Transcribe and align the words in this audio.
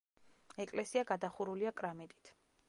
ეკლესია 0.65 1.03
გადახურულია 1.11 1.75
კრამიტით. 1.83 2.35